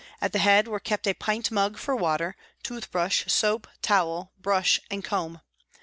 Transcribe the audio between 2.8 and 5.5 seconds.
brush, soap, towel, brush and comb.